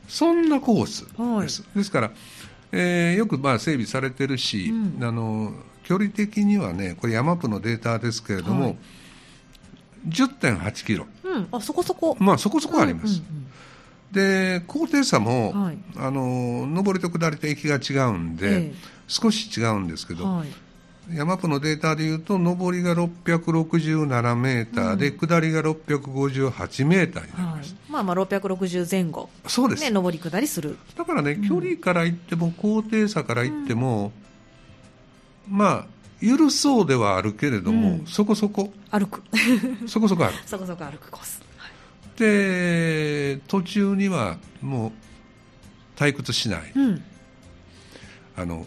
[0.09, 2.11] そんなコースです、はい、ですから、
[2.73, 5.53] えー、よくまあ整備されてるし、うん、あの
[5.85, 8.77] 距離的にはねこれ山プのデータですけれども、はい、
[10.09, 12.17] 10.8キロ、うん、あそこそこ。
[12.19, 13.47] まあそこそこあります、うんうん
[14.57, 14.61] うん。
[14.61, 18.75] で高低差も、はい、あの上りと下りと駅が違うんで、ええ、
[19.07, 20.49] 少し違うんですけど、はい、
[21.13, 29.29] 山プのデータでいうと上りが667メーターで、うん、下りが658メーターになります、はい、まあまあ660前後。
[29.47, 30.79] そうです、ね、上り下りする。
[30.97, 34.13] だからね、距離から言っても高低差から言っても、
[35.51, 35.87] うん、まあ
[36.21, 38.73] 緩そうではあるけれども、うん、そこそこ。
[38.91, 39.23] 歩く。
[39.87, 40.35] そこそこ歩く。
[40.49, 41.45] そこそこ歩くコース。
[42.17, 44.93] で途中にはもう
[45.97, 47.05] 退屈しない、うん、
[48.37, 48.67] あの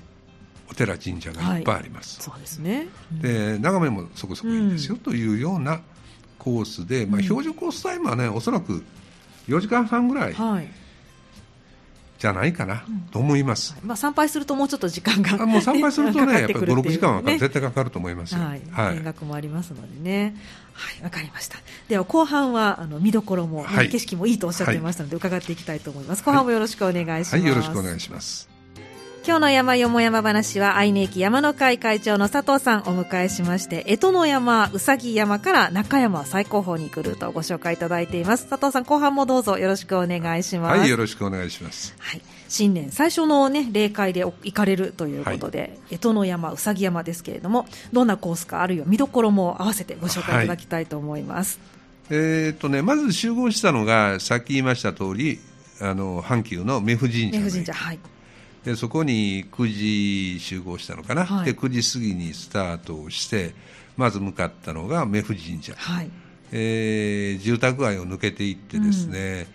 [0.69, 5.81] お寺神社がいっぱいあります、はい、そうですね、うん、で眺めもそこそこいいですよ、というような
[6.37, 8.83] コースで、まあ、標準コースタイムはねおそらく
[9.47, 10.67] 4時間半ぐらい、はい。
[12.17, 20.35] じゃないかなと思います、まあ、参拝するともうちょっと時間が、もう参拝すると ね、やっぱり5、6時間は絶対かかると思いますよ、はいはい、見学もありますのでね、
[20.73, 21.59] はい、わかりました。
[21.87, 26.23] では後半はあの見どころも、はい、景色もいいとおっしゃっていましたので、伺っていきたいと思います。
[26.23, 27.35] 後半もよろしくお願いします。
[27.35, 28.56] はい、よろしくお願いします。
[29.27, 38.47] 今日の山よも山話は愛媛駅山の会会長の佐藤さんをお迎えしまして江戸の山うさぎ山から中山最高峰に行くルートをご紹介いただいています。
[38.47, 40.79] 佐藤さん後半もどうぞよろしくお願いします。
[40.79, 41.93] はいよろしくお願いします。
[41.99, 42.21] はい。
[42.47, 51.59] 新年最初のね霊界で行かれるということで、はい、江戸の山うさぎ山ですけれどもどんなコースかあるいは見どころも合わせてご紹介いただきたいと思います、
[52.09, 55.41] はい、えー、っとねまず集合したのがさっき言いました通り
[55.81, 57.99] あの阪急の目布神社、目神社はい
[58.67, 63.53] でそこに9時集合したのかな、はい、で9時過ぎにスタートをして
[63.95, 66.09] まず向かったのが目布神社、はい、
[66.51, 69.47] えー、住宅街を抜けていってですね、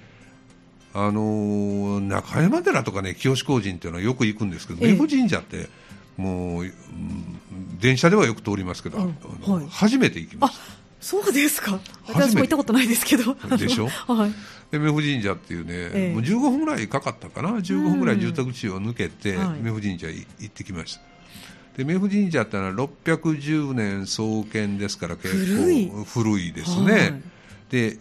[0.94, 5.68] うん、あの中山寺とかね清志工人っていうのはよく行くんですけど目布神社って
[6.16, 9.06] もう、うん、電車ではよく通りますけど、うん。
[9.52, 10.81] はい、初めて行きました。
[11.02, 11.80] そうですか。
[12.06, 13.34] 私も行ったことないですけど。
[13.56, 13.88] でしょ？
[14.06, 14.32] はい。
[14.70, 21.02] で、目布神社っていうね、ええ、もう15分ぐらいかかったかな、15分ぐらい住宅地を抜けて、目布神社行ってきました。
[21.76, 26.92] で、目布神社ってのは610年創建ですから、結構古いですね。
[26.92, 27.14] はい、
[27.68, 27.98] で、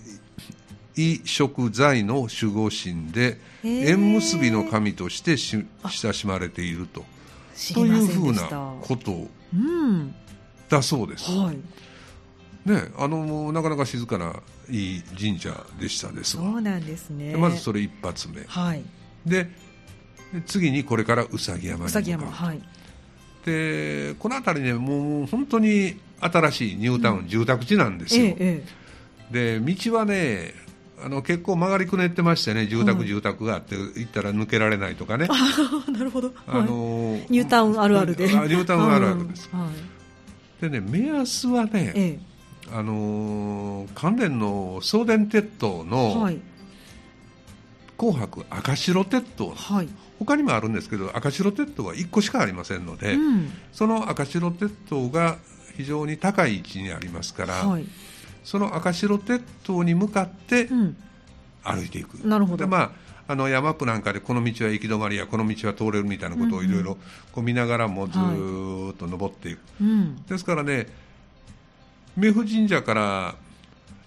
[0.96, 7.04] 衣食財の守護神で、縁結びの神としてし親しまれていると。
[7.74, 8.44] というふうな
[8.82, 9.28] こと
[10.70, 11.32] だそうです。
[11.32, 11.58] はい
[12.66, 14.36] ね、あのなかなか静かな
[14.70, 16.38] いい神社でしたです。
[16.38, 17.36] そうなんですね。
[17.36, 18.84] まずそれ一発目、はい、
[19.26, 19.50] で
[20.46, 22.32] 次にこれからうさぎ山に向かう。
[22.32, 22.62] はい、
[23.46, 28.36] でこの辺りねもう本当に新しいニュータウン、住宅地なんですよ、
[29.32, 30.54] で道はね
[31.04, 35.28] あの結構曲がりくねってましてね住宅、住宅があって行ったら抜けられないとかね。
[35.92, 38.28] なるほど、あのー、ニュータウンあるあるで。
[38.28, 39.68] ニュータウンあるあるです、 は
[40.60, 42.20] い、でね目安はね、ええ、
[42.74, 46.40] あのー、関連の送電鉄塔の、はい、
[47.98, 55.38] 紅白赤白鉄塔、はい、他にもあるんですけど赤白鉄塔は1個しかありませんので、うん、その赤白鉄塔が
[55.78, 57.86] 非常に高い位置にありますから、はい、
[58.44, 60.68] その赤白鉄塔に向かって
[61.64, 62.58] 歩いていく、うん、なるほど。
[62.58, 62.92] で、まあ、
[63.28, 66.98] あの山ップなんかでこの道は行き止まりやこの道は通れるみたいなことをいろいろ
[67.38, 70.88] 見ながらもずっと登っていく、はいうん、ですからね
[72.18, 73.36] 明府神社から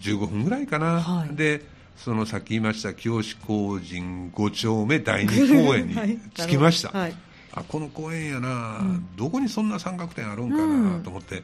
[0.00, 1.62] 15分ぐらいかな、はい、で
[1.96, 7.16] そのさっき言いました清志工人5丁目第2公園に 着きました、はい、
[7.52, 11.42] あこの公園やな、うん、どこにそんな三角点あるんかなと思って、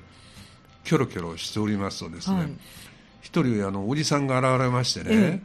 [0.85, 2.53] キョロキョロしておりますとですね、
[3.23, 5.42] 一、人あのおじさんが現れましてね、ええ、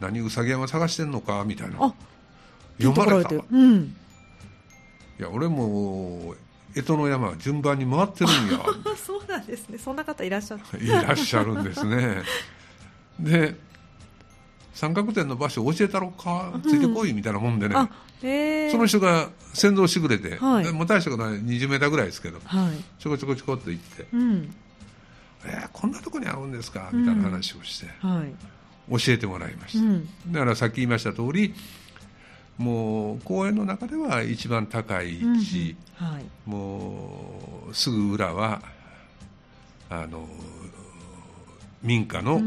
[0.00, 1.94] 何うさぎ山探してんのかみたいな。
[2.78, 3.96] 読まれた、うん、
[5.18, 6.34] いや俺も
[6.76, 8.64] 江戸の山順番に回ってるんや。
[8.96, 9.78] そうなんですね。
[9.78, 10.62] そんな方いらっしゃる。
[10.80, 12.22] いらっしゃるんですね。
[13.20, 13.56] で
[14.74, 24.52] 三角点の場所教えたろか、ついてこいみたいなもんでね、その人が先導してくれて、はい、もう大したことない20メーターぐらいですけど、はい、ちょこちょこちょこっと行って、うん、
[25.44, 26.90] えー、こんなとこにあるんですか？
[26.92, 28.16] みたいな話をして、うん。
[28.16, 31.54] はい、教えてもらいました、うん、だからさっき言いました通り
[32.58, 36.06] もう公園の中では一番高い位置、うん。
[36.06, 38.62] はい、もうすぐ裏は
[39.90, 40.26] あの
[41.82, 42.40] 民家の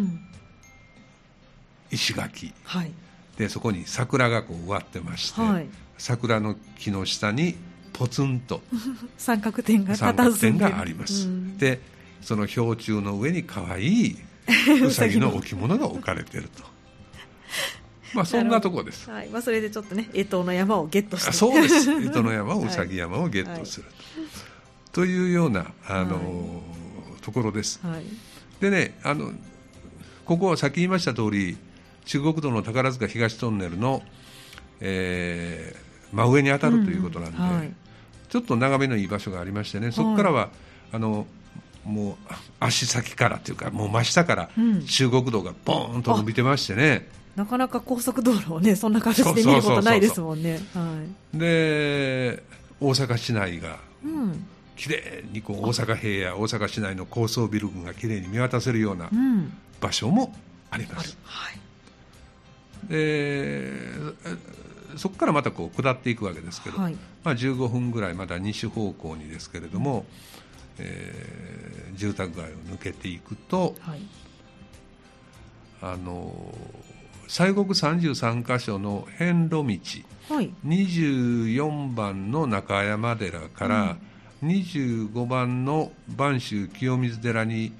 [1.91, 2.91] 石垣、はい、
[3.37, 5.67] でそこに桜がこう植わってまして、はい、
[5.97, 7.55] 桜の木の下に
[7.93, 8.61] ポツンと。
[9.17, 11.81] 三角点が三角点があります、うん、で
[12.21, 14.17] その氷柱の上に可愛い
[14.83, 16.63] うさぎの置物が置かれていると
[18.13, 19.29] まあそんなところです、はい。
[19.29, 21.31] まあ、それでちょっとね江東の山をゲットして。
[21.33, 21.89] そうです。
[21.91, 23.85] 江東の山うさぎ山をゲットする
[24.91, 28.03] と、はい、というようなあの、はい、ところです、はい、
[28.61, 29.31] でねあの
[30.23, 31.57] ここは先言いました通り
[32.05, 34.01] 中国道の宝塚東トンネルの、
[34.79, 37.71] えー、真上に当たるということなんで、うんはい、
[38.29, 40.49] ちょっと眺めのいい場所がありましてねそこからは、はい、
[40.93, 41.27] あの
[41.83, 42.15] もう
[42.61, 44.49] 足先からというかもう真下から
[44.87, 50.59] 中国道がボーンと伸びてましてね、なかなか高速道路をね そんな形で見ることないですもんね。
[51.33, 52.43] で
[52.79, 53.79] 大阪市内が、
[54.75, 59.09] 綺麗にこう大阪平野大阪市内の高層ビル群が綺麗に見渡せるような
[59.79, 60.35] 場所も
[60.71, 61.15] あります。
[61.23, 61.59] うんはい。
[62.89, 63.77] で
[64.97, 70.05] そこからまたこう下っていくわけですけど、はい、まあ、15分ぐらいまだ西方向にですけれども、
[70.79, 74.01] えー、住宅街を抜けていくと、はい、
[75.81, 76.33] あの
[77.27, 83.97] 西国33箇所の遍路道、はい、24番の中山寺から、
[84.43, 87.73] 25番の播州清水寺に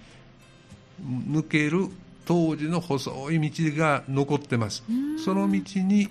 [1.02, 1.88] 抜ける
[2.26, 4.84] 当時の細い道が残ってます。
[5.24, 6.10] その道に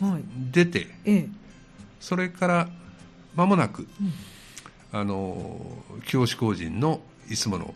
[0.50, 1.28] 出て、はい、
[2.00, 2.68] それから
[3.34, 3.86] 間もなく、
[4.92, 5.60] うん、あの
[6.06, 7.74] 教師工人のいつもの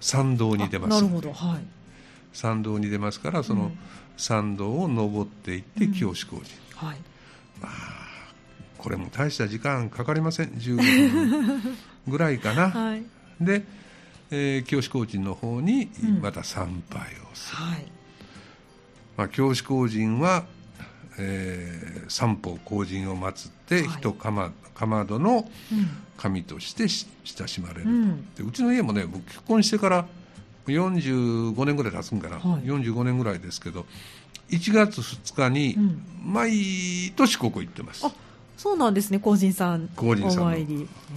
[0.00, 1.04] 参道に出ます。
[2.32, 3.70] 参道に出ますからその
[4.16, 6.98] 参道を登っていって教師工人、うん、はい。
[7.60, 7.72] まあ、
[8.78, 10.48] これも大した時間かかりません。
[10.50, 11.76] 15分
[12.08, 13.04] ぐらいかな、 はい、
[13.40, 13.64] で
[14.34, 15.90] えー、教師工人の方に
[16.22, 17.02] また参拝を
[17.34, 17.86] する、うんはい、
[19.18, 20.46] まあ、教師工人は、
[21.18, 25.46] えー、三方工人を祀って、はい、一かまかまどの
[26.16, 27.82] 神として親しまれる。
[27.82, 30.06] と、うん、でうちの家もね僕結婚してから
[30.66, 33.84] 45年ぐらい経つんかな、はい、45年ぐらいですけど
[34.50, 35.76] 1月2日に
[36.24, 38.06] 毎年ここ行ってます。
[38.06, 38.12] うん
[38.62, 39.88] そうなんですね、高人さん。
[39.96, 40.50] 高人さんの。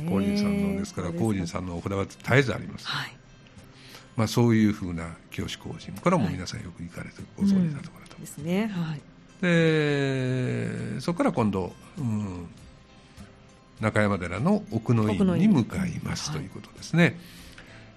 [0.09, 2.87] 高人さんのですから、高人さんのお札は絶えずあります。
[2.87, 3.15] はい。
[4.15, 8.65] まあ、そういうふうな教師工人、これはもう皆さんよく行かれてご存知なところだと、うん、ですね。
[8.65, 9.01] はい。
[9.43, 12.47] で、そこから今度、うん、
[13.79, 17.19] 中山寺の奥の院に向かいますということですね。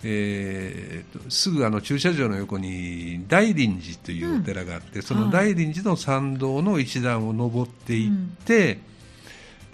[0.00, 8.78] はいえー、すぐあの駐車場の横に大林寺というお寺があって、うん、その大林寺の参道の一段を登っていって、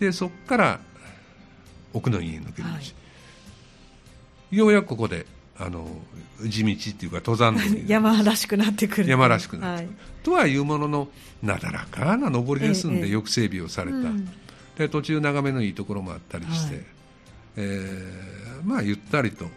[0.01, 0.81] でそこから
[1.93, 2.81] 奥の院へ抜ける道、は
[4.51, 5.27] い、ようやくここで
[5.59, 5.87] あの
[6.43, 9.11] 地道っていうか登山道 山らしくなってくる。
[9.11, 11.09] 山らしくなってくる、はい、とはいうものの
[11.43, 14.29] なだらかな上りですんで、よく整備をされた、うん、
[14.79, 16.85] で途中眺めのいいところもあったりして、はい、
[17.57, 19.49] えー、まあゆったりと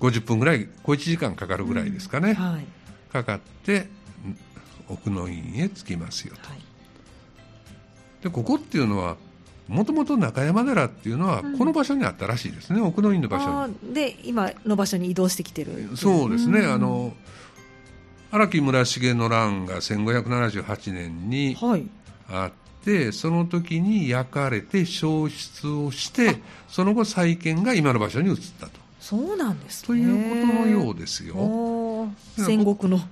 [0.00, 2.66] 50分ぐらい小1時間かかるぐらいですかね、うんはい、
[3.12, 3.88] かかって
[4.88, 6.60] 奥の院へ着きますよと、はい、
[8.22, 9.16] でここっていうのは
[9.68, 13.94] もともと中山寺っていうのはこの場所にあったらしいですね、うん、奥の院の場所に。
[13.94, 15.96] で今の場所に移動してきてる。
[15.96, 17.14] そうですね、うん、あの
[18.30, 21.56] 荒木村重の乱が1578年に
[22.28, 22.52] あっ
[22.84, 31.34] て、はい、その時に焼かれて焼失をしてその後再建が今の場所に移ったとそうなんです、ね、ということのようですよ。
[32.38, 33.06] 戦国の、はい、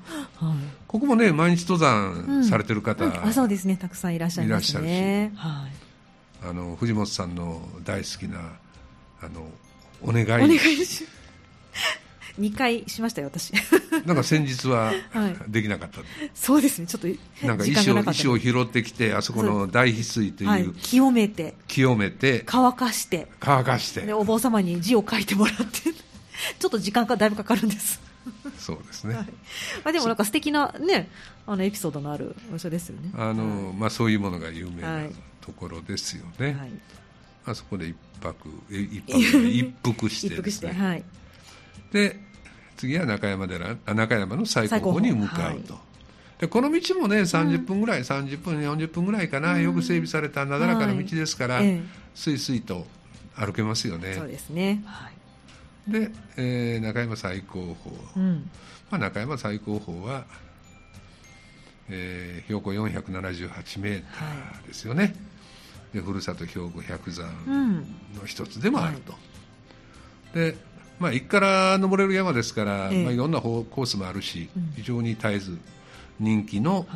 [0.88, 3.12] ここもね毎日登山されてる方、うん。
[3.12, 3.76] うん、あそうですね。
[3.76, 5.32] たくさんいらっしゃいますね。
[5.36, 6.48] はい。
[6.48, 8.38] あの藤本さんの大好きな
[9.20, 9.46] あの
[10.02, 10.44] お願い。
[10.44, 11.06] お願いし
[12.38, 13.52] 2回しましたよ私。
[14.06, 14.92] なんか先日は
[15.48, 21.54] できなかった、はい、そうですねちょっとなんか石を石を拾ってきてあそこの大翡翠という、はい、清めて。
[21.68, 23.28] 清めて乾かして。
[23.40, 24.02] 乾かして。
[24.02, 25.92] でお坊様に字を書いてもらって。
[26.58, 28.00] ちょっと時間がだいぶかかるんです。
[28.58, 29.30] そうですね、はい、ま
[29.86, 31.08] あ、でもなんか素敵なね
[31.46, 33.10] あのエピソードのある場所ですよね。
[33.16, 35.08] あの、まあ、そういうものが有名な
[35.40, 36.70] ところですよね、はい、
[37.46, 39.18] あそこで一泊一泊
[39.48, 41.04] 一服してですね、はい、
[41.92, 42.18] で
[42.76, 45.10] 次は中山寺中山の最高峰。
[45.10, 45.78] に向かうと。
[46.38, 51.80] でこの道もね30分ぐらい、うん、30分40分ぐらいかな、うん、よく整備されたなだらかな道ですから、はい、
[52.14, 52.86] すいすいと
[53.36, 54.14] 歩けますよね。
[54.14, 55.08] そうですね、は
[55.88, 57.76] い、で、えー、中山最高峰、
[58.16, 58.50] うん、
[58.90, 60.24] まあ、中山最高峰は、
[61.88, 65.02] えー、標高478メーターですよね。
[65.04, 65.14] はい
[65.92, 67.28] でふるさと兵庫百山
[68.18, 69.14] の一つでもあると、
[70.34, 70.56] で
[70.98, 75.58] まあ、一から登れる山ですから、えー、まあ、いろんなコースもあるし、うん、非常に絶えず
[76.20, 76.86] 人気の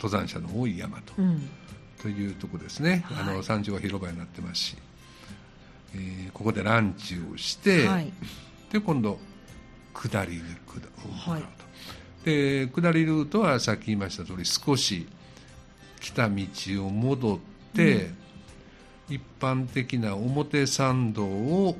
[0.00, 4.76] 登山者の多い山とはい、というとこですね、あの山頂は広場になってますし、
[5.94, 8.12] えー、ここでランチをして、はい、
[8.70, 9.18] で今度
[9.94, 10.82] 下りに下る
[11.24, 11.42] と、はい、
[12.24, 15.06] で下りルートはさっき言いました通り少し
[16.00, 16.46] 来た道
[16.86, 17.38] を戻っ
[17.74, 17.94] て、
[19.08, 21.76] うん、一般的な表参道を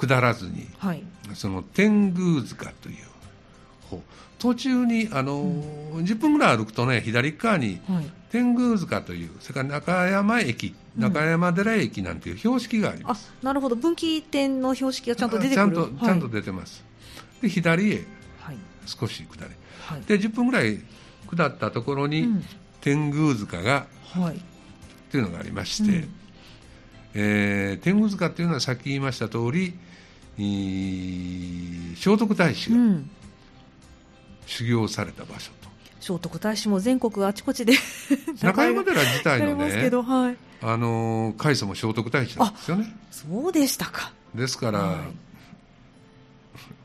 [0.00, 4.00] 下らずに、はい、その天宮塚という
[4.38, 7.80] 途中にあの、うん、10分ぐらい歩くとね左側に
[8.30, 13.76] 天宮塚という、それから中山駅中山寺駅なんていう標識があります、うん、なるほど。
[13.76, 15.56] 分岐点の標識がちゃんと出てくる。
[15.56, 16.84] ちゃんと、はい、ちゃんと出てます。
[17.42, 18.04] で左へ
[18.86, 20.80] 少し下り、はい、で10分ぐらい
[21.30, 22.26] 下ったところに、
[22.80, 24.40] 天宮塚が、はい、
[25.10, 26.14] というのがありまして、うん、
[27.14, 29.74] えー、天宮塚というのはさっき言いました通り、
[31.96, 32.76] 聖徳太子が
[34.46, 35.68] 修行された場所と、
[36.00, 37.74] 聖徳太子も全国あちこちで。
[38.42, 42.96] 中山寺自体のね、はい、あの開祖も聖徳太子なんですよね。
[43.10, 44.12] そうでしたか。
[44.34, 44.98] ですから、はい、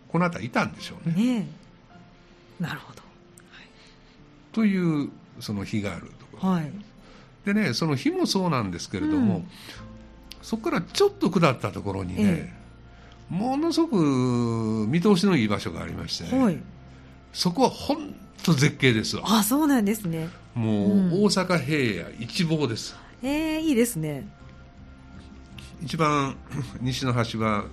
[0.10, 1.16] この辺りいたんでしょうね。
[1.16, 1.48] ね
[2.60, 3.06] なるほど、は
[3.62, 3.68] い、
[4.54, 5.10] という
[5.40, 6.72] その日があるところ、はい、
[7.46, 9.48] でねその日もそうなんですけれども、うん、
[10.46, 12.54] そこからちょっと下ったところにね、え
[13.32, 13.96] え、ものすごく
[14.88, 16.58] 見通しのいい場所がありまして、ね、はい、
[17.34, 20.30] そこは本当絶景ですあそうなんですね。
[20.54, 22.96] もう、うん、大阪平野一望です。
[23.24, 24.28] ええー、いいですね。
[25.82, 26.36] 一番
[26.80, 27.66] 西の端は、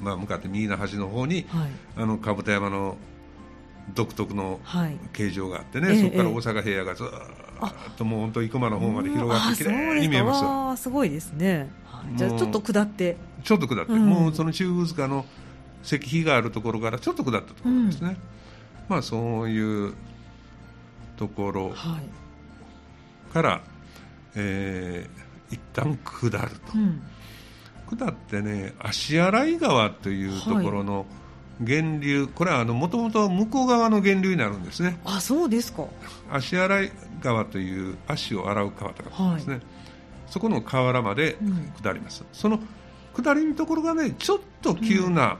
[0.00, 2.96] まあ、向かって右の端の方に、はい、あの甲山の
[3.96, 4.60] 独特の
[5.12, 7.06] 形状があってね、はい、そこから大阪平野がずっ
[7.96, 11.70] ともう本当生駒の方まで広がってきれいに見えますよすごいですね。
[12.14, 13.16] じゃあちょっと下って。
[13.44, 15.24] ちょっと下って、うん、もうその中宮塚の
[15.82, 18.16] 石碑があるところからちょっと下ったところですね、うん、
[18.88, 19.94] まあそういう
[21.16, 21.74] ところ
[23.32, 23.60] から、はい、
[24.36, 27.02] えー、一旦下ると、うん、
[27.96, 31.06] 下ってね足洗川というところの、はい
[31.60, 34.98] 源流これはもともと向こう側の源流になるんですね。
[35.04, 35.84] あそうですか。
[36.30, 36.88] 足洗
[37.22, 39.62] 川という足を洗う川とかですね、はい、
[40.26, 41.36] そこの河原まで
[41.82, 42.60] 下ります、うん、その
[43.14, 45.38] 下りのところがねちょっと急な、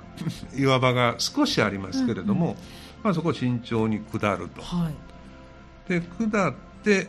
[0.52, 2.56] うん、岩場が少しありますけれども、うんうん、
[3.04, 4.94] まあ、そこを慎重に下ると、はい、
[5.88, 6.54] で下っ
[6.84, 7.06] て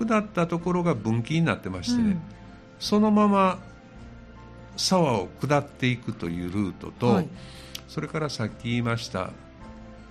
[0.00, 2.20] 下ったところが分岐になってましてね、
[2.80, 3.58] そのまま
[4.76, 7.28] 沢を下っていくというルートと、はい
[7.88, 9.30] それからさっき言いました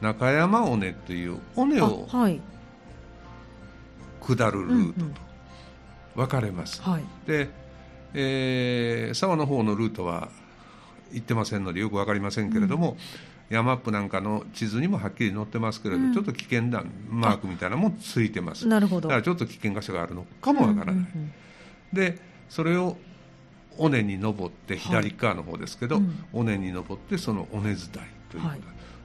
[0.01, 2.07] 中山尾根という尾根を
[4.19, 5.05] 下るルートと
[6.15, 7.49] 分かれます、はい、で、
[8.13, 10.29] えー、沢の方のルートは
[11.11, 12.97] 行ってませんのでよく分かりませんけれども、
[13.49, 18.67] うん、山アップなんかの地図にもはっきり載ってますけれど、うん、ちょっと危険なマークみたいなのもついてます。
[18.67, 19.07] なるほど。
[19.07, 21.05] だからちょっと危険箇所があるのかも分からない、
[21.93, 22.19] で
[22.49, 22.97] それを
[23.77, 26.01] 尾根に登って左側の方ですけど、
[26.33, 27.77] 尾根に登ってその尾根伝い
[28.31, 28.59] ということ、はい、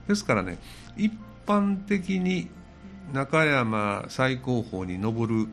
[0.08, 0.58] ですからね
[0.96, 1.12] 一
[1.46, 2.48] 般的に
[3.12, 5.48] 中山最高峰に登る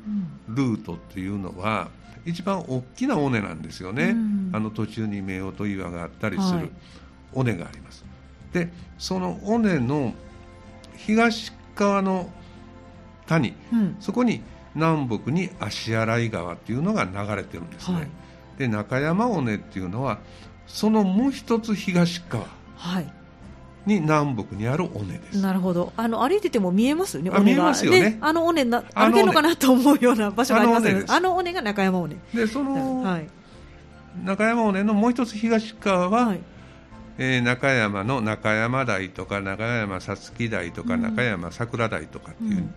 [0.47, 1.89] ルートっていうのは、
[2.25, 6.69] 一番大きな尾根なんですよね、うん、あの途中に夫婦岩があったりする
[7.33, 8.03] 尾根があります、
[8.53, 10.13] はい、でその尾根の
[10.97, 12.29] 東側の
[13.25, 14.41] 谷、うん、そこに
[14.75, 18.07] 南北に足洗川っていうのが流れてるんですね、はい、
[18.59, 20.19] で中山尾根っていうのは
[20.67, 22.45] そのもう一つ東側、
[22.75, 23.11] はい、
[23.85, 25.41] に南北にある尾根です。
[25.41, 25.93] なるほど。
[25.95, 27.71] あの歩いてても見えますよね尾根が。
[27.71, 32.17] ね、ね、あの尾根な歩けるのかなと思うような場所がありますよあの尾根が中山尾根。
[32.33, 33.27] でその、はい、
[34.23, 36.39] 中山尾根のもう一つ東側は、はい。
[37.17, 42.73] えー、中山の中山台とか中山皐月台とか、中山桜台とかっていう、うん、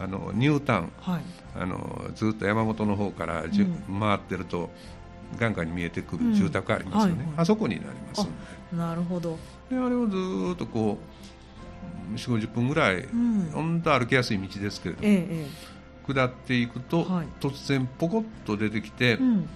[0.00, 1.22] あのニュータウン、はい、
[1.54, 4.70] あのずっと山本の方からじ、うん、回ってると
[5.38, 7.26] 眼下に見えてくる住宅ありますよね、うんはい。
[7.28, 8.28] はい、あそこになります。
[8.72, 9.38] なるほど。
[9.70, 10.16] であれをず
[10.54, 10.98] っとこ
[12.12, 15.46] う4 5 0分ぐらい、うん、本当歩きやすい道ですけれども、ええ、
[16.06, 19.48] 下っていくと、はい、突然ポコッと出てきて、うん、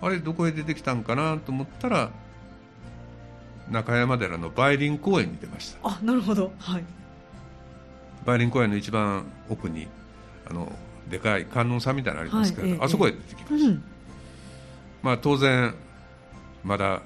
[0.00, 2.10] あれどこへ出てきたんかなと思ったら
[3.70, 5.78] 中山寺の梅林公園に出ました。
[5.88, 6.84] あなるほど、はい、
[8.24, 9.88] 梅林公園の一番奥に
[10.48, 10.70] あの
[11.10, 13.84] でかい観音さんみたいなのありますけど、はい、あそこへ出てきました、うん、
[15.06, 15.72] まあ当然
[16.64, 17.00] まだ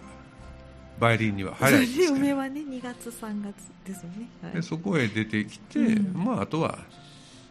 [0.98, 6.78] 梅林には早いです梅はね2月3月ですよね、はい、でそこへ出てきて、うん、まああとは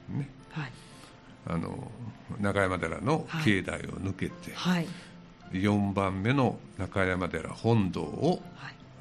[0.09, 0.71] ね、はい、
[1.45, 1.91] あの
[2.39, 4.87] 中山寺の境内を抜けて、はい、
[5.51, 8.41] 4番目の中山寺本堂を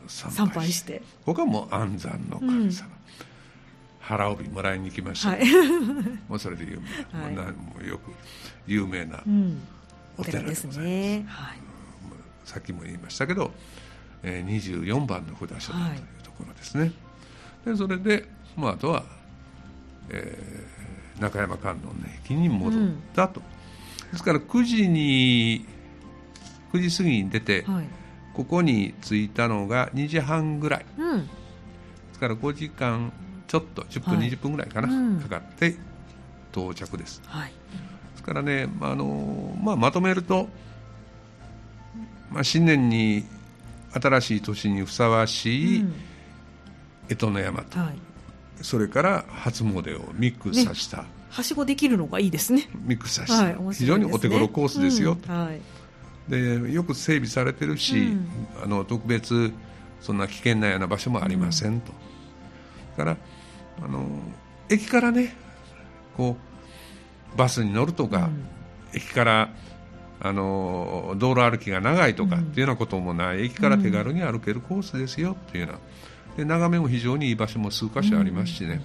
[0.07, 2.95] 参拝して,、ここはもう安産の神様、うん、
[4.01, 5.47] 腹帯もらいに来ました、はい、
[6.29, 6.79] もうそれで有
[7.15, 8.13] 名、はい、何もよく
[8.67, 9.23] 有名な
[10.19, 11.59] お寺です,、ねはい、
[12.45, 13.53] さっきも言いましたけど
[14.23, 16.93] えー、24番の札所だというところですね、はい、
[17.67, 19.05] でそれで、まあ、あとは、
[20.11, 21.93] えー、中山観音の
[22.25, 25.67] 駅に戻ったと、うん、ですから9時に
[26.73, 27.87] 9時過ぎに出て、はい、
[28.35, 31.33] ここに着いたのが2時半ぐらい、うん、で
[32.13, 33.13] すから5時間
[33.47, 35.77] ちょっと10分、はい、20分ぐらいかな、うん、かかって
[36.53, 37.98] 到着です、はい、です
[38.29, 40.49] からね、あのまあ、まとめると、
[42.31, 43.25] まあ、新年に
[43.95, 45.85] 新しい年にふさわしい
[47.09, 47.99] 干支の山と、はい、
[48.61, 52.69] それから初詣をミックスさせた、ね、はしごできるのがいいですね。
[52.85, 55.35] ミックスさせた、はいね、非常にお手頃コースですよ、うん。
[55.35, 55.61] はい、
[56.31, 58.29] でよく整備されてるし、うん、
[58.63, 59.53] あの特別
[60.03, 61.93] そんな危険なような場所もありませんと、
[62.91, 63.17] うん、から
[63.83, 64.07] あの
[64.69, 65.35] 駅からね
[66.15, 66.48] こう
[67.37, 68.31] バスに乗るとか、
[68.93, 69.51] 駅から
[70.21, 75.79] あの道路歩きが長いとかっていうようなこともない、駅から手軽に歩けるコースですよっていうような。
[76.37, 78.81] で眺めも非常にいい場所も数箇所ありますしね、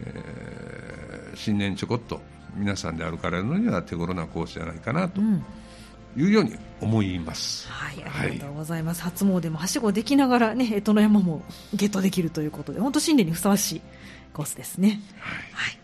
[0.00, 2.20] えー、新年ちょこっと
[2.56, 5.20] 皆さんで歩かれるのには手頃なコースじゃないかなと。
[6.16, 7.68] いうように思います。
[7.68, 9.02] はい、ありがとうございます。
[9.02, 13.80] はい、初詣もはしごできながらね、干支の山もゲットできるということで、本当新年にふさわしい
[14.32, 15.00] コースですね。
[15.20, 15.79] はい、はい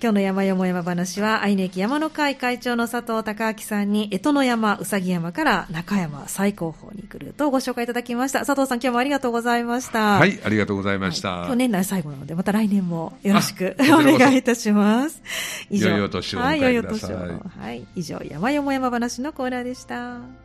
[0.00, 8.46] 今日の山よも山話は、愛媛駅山の会会長の佐藤孝明さんに、江戸の山、うさぎ山から中山最高峰に来るとご紹介いただきました。
[8.46, 10.18] 佐藤さん、今日もありがとうございました。
[10.18, 11.30] はい、ありがとうございました。
[11.30, 15.20] はい、今日年内最後なので、また来年もよろしくお願いいたします。
[15.68, 15.90] 以上。
[15.90, 17.14] 良いお年をお迎えください。
[17.14, 17.60] はい、良いお年を。
[17.60, 20.20] はい、以上、山よも山話のコーナーでした。